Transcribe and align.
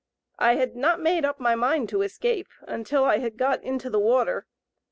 I 0.39 0.55
had 0.55 0.75
not 0.75 0.99
made 0.99 1.25
up 1.25 1.39
my 1.39 1.53
mind 1.53 1.87
to 1.89 2.01
escape 2.01 2.47
until 2.61 3.03
I 3.03 3.19
had 3.19 3.37
got 3.37 3.61
into 3.63 3.87
the 3.87 3.99
water. 3.99 4.47